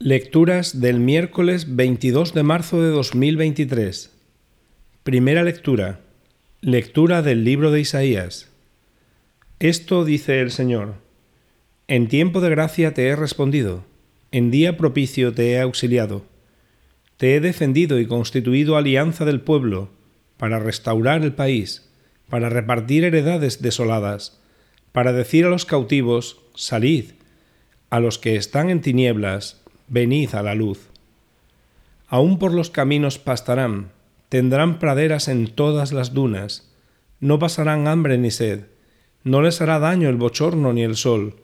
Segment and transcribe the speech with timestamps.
[0.00, 4.12] Lecturas del miércoles 22 de marzo de 2023.
[5.02, 5.98] Primera lectura.
[6.60, 8.48] Lectura del libro de Isaías.
[9.58, 10.94] Esto dice el Señor.
[11.88, 13.86] En tiempo de gracia te he respondido,
[14.30, 16.24] en día propicio te he auxiliado.
[17.16, 19.90] Te he defendido y constituido alianza del pueblo,
[20.36, 21.90] para restaurar el país,
[22.30, 24.40] para repartir heredades desoladas,
[24.92, 27.14] para decir a los cautivos, salid,
[27.90, 29.57] a los que están en tinieblas,
[29.88, 30.88] venid a la luz.
[32.08, 33.90] Aún por los caminos pastarán,
[34.28, 36.70] tendrán praderas en todas las dunas,
[37.20, 38.66] no pasarán hambre ni sed,
[39.24, 41.36] no les hará daño el bochorno ni el sol,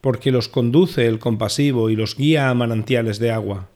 [0.00, 3.68] porque los conduce el compasivo y los guía a manantiales de agua.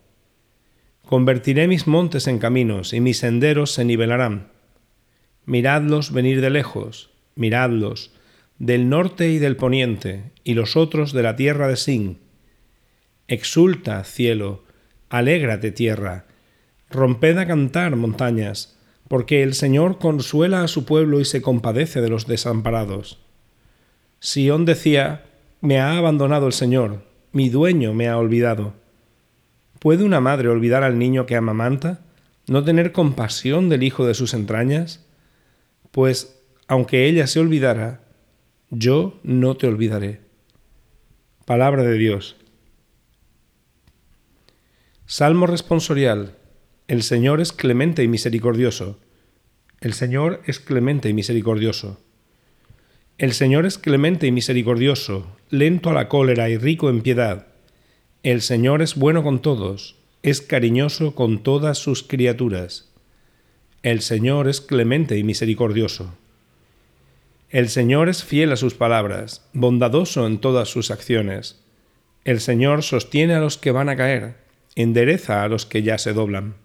[1.06, 4.48] Convertiré mis montes en caminos y mis senderos se nivelarán.
[5.44, 8.12] Miradlos venir de lejos, miradlos,
[8.58, 12.18] del norte y del poniente, y los otros de la tierra de Sin,
[13.26, 14.64] Exulta, cielo,
[15.08, 16.26] alégrate, tierra,
[16.90, 22.10] romped a cantar, montañas, porque el Señor consuela a su pueblo y se compadece de
[22.10, 23.20] los desamparados.
[24.20, 25.24] Sión decía,
[25.60, 28.74] me ha abandonado el Señor, mi dueño me ha olvidado.
[29.78, 32.00] ¿Puede una madre olvidar al niño que amamanta?
[32.46, 35.06] ¿No tener compasión del hijo de sus entrañas?
[35.90, 38.02] Pues, aunque ella se olvidara,
[38.70, 40.20] yo no te olvidaré.
[41.46, 42.36] Palabra de Dios.
[45.06, 46.34] Salmo responsorial.
[46.88, 48.98] El Señor es clemente y misericordioso.
[49.82, 52.00] El Señor es clemente y misericordioso.
[53.18, 57.48] El Señor es clemente y misericordioso, lento a la cólera y rico en piedad.
[58.22, 62.90] El Señor es bueno con todos, es cariñoso con todas sus criaturas.
[63.82, 66.14] El Señor es clemente y misericordioso.
[67.50, 71.62] El Señor es fiel a sus palabras, bondadoso en todas sus acciones.
[72.24, 74.43] El Señor sostiene a los que van a caer
[74.76, 76.56] endereza a los que ya se doblan.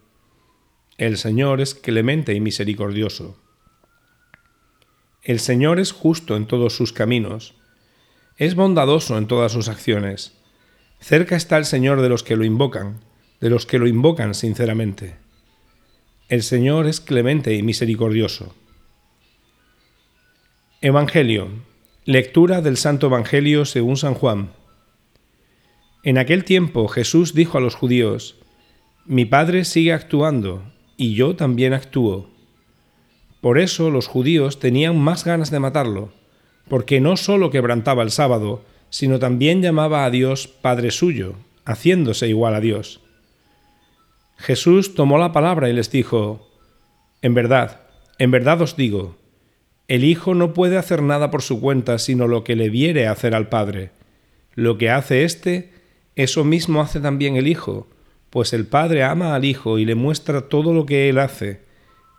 [0.97, 3.37] El Señor es clemente y misericordioso.
[5.21, 7.55] El Señor es justo en todos sus caminos,
[8.37, 10.33] es bondadoso en todas sus acciones.
[10.99, 13.01] Cerca está el Señor de los que lo invocan,
[13.39, 15.15] de los que lo invocan sinceramente.
[16.29, 18.55] El Señor es clemente y misericordioso.
[20.81, 21.49] Evangelio.
[22.05, 24.51] Lectura del Santo Evangelio según San Juan.
[26.03, 28.37] En aquel tiempo Jesús dijo a los judíos,
[29.05, 30.63] Mi Padre sigue actuando,
[30.95, 32.29] y yo también actúo.
[33.41, 36.13] Por eso los judíos tenían más ganas de matarlo,
[36.69, 42.55] porque no sólo quebrantaba el sábado, sino también llamaba a Dios Padre suyo, haciéndose igual
[42.55, 43.01] a Dios.
[44.37, 46.49] Jesús tomó la palabra y les dijo,
[47.21, 47.81] En verdad,
[48.19, 49.17] en verdad os digo,
[49.89, 53.35] el Hijo no puede hacer nada por su cuenta sino lo que le viere hacer
[53.35, 53.91] al Padre.
[54.55, 55.71] Lo que hace éste,
[56.15, 57.87] eso mismo hace también el Hijo,
[58.29, 61.61] pues el Padre ama al Hijo y le muestra todo lo que Él hace,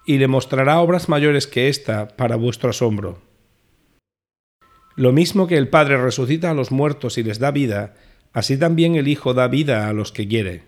[0.07, 3.21] y le mostrará obras mayores que ésta para vuestro asombro.
[4.97, 7.95] Lo mismo que el Padre resucita a los muertos y les da vida,
[8.33, 10.65] así también el Hijo da vida a los que quiere.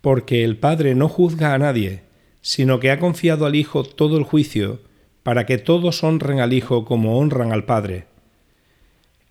[0.00, 2.02] Porque el Padre no juzga a nadie,
[2.40, 4.80] sino que ha confiado al Hijo todo el juicio,
[5.22, 8.11] para que todos honren al Hijo como honran al Padre.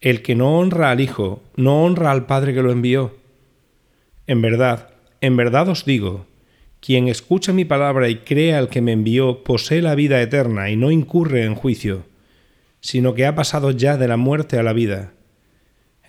[0.01, 3.15] El que no honra al Hijo, no honra al Padre que lo envió.
[4.25, 4.89] En verdad,
[5.21, 6.25] en verdad os digo,
[6.79, 10.75] quien escucha mi palabra y cree al que me envió, posee la vida eterna y
[10.75, 12.05] no incurre en juicio,
[12.79, 15.13] sino que ha pasado ya de la muerte a la vida.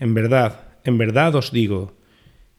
[0.01, 1.93] En verdad, en verdad os digo,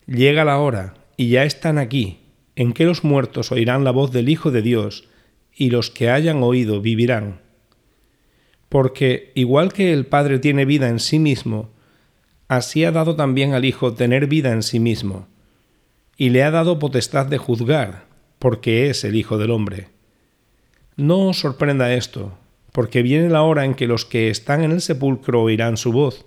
[0.05, 2.19] llega la hora, y ya están aquí,
[2.55, 5.09] en que los muertos oirán la voz del Hijo de Dios,
[5.51, 7.42] y los que hayan oído vivirán
[8.73, 11.69] porque igual que el Padre tiene vida en sí mismo,
[12.47, 15.27] así ha dado también al Hijo tener vida en sí mismo,
[16.17, 18.07] y le ha dado potestad de juzgar,
[18.39, 19.89] porque es el Hijo del Hombre.
[20.95, 22.35] No os sorprenda esto,
[22.71, 26.25] porque viene la hora en que los que están en el sepulcro oirán su voz.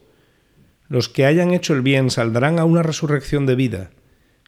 [0.86, 3.90] Los que hayan hecho el bien saldrán a una resurrección de vida,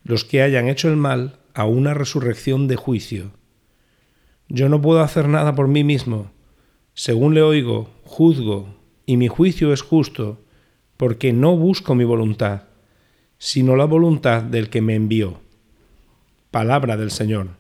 [0.04, 3.32] los que hayan hecho el mal a una resurrección de juicio.
[4.48, 6.30] Yo no puedo hacer nada por mí mismo,
[6.98, 8.74] según le oigo, juzgo,
[9.06, 10.40] y mi juicio es justo,
[10.96, 12.64] porque no busco mi voluntad,
[13.38, 15.38] sino la voluntad del que me envió.
[16.50, 17.50] Palabra del Señor.